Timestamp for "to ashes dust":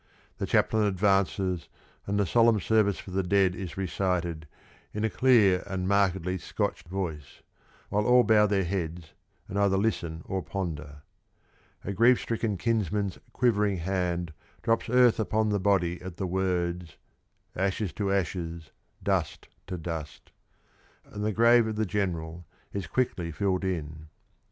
17.93-19.49